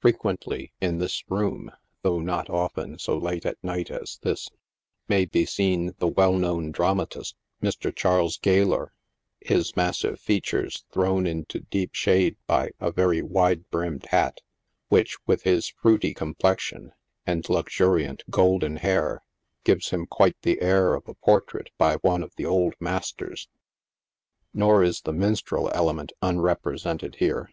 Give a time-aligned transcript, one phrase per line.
[0.00, 1.70] Frequently, in this room,
[2.00, 4.48] though not often so late at night as this,
[5.06, 7.94] maybe seen the well known dramatist, Mr.
[7.94, 8.94] Charles Gaylor,
[9.38, 14.40] his massive features thrown into deep shade by a very wkle brimmed hat,
[14.88, 16.92] which, with his fraity complexion,
[17.26, 19.22] and luxuriant golden hair,
[19.64, 23.46] gives him quite the air of a portrait by one of the old masters.
[24.54, 27.50] Nor is the minstrel element unrepresented here.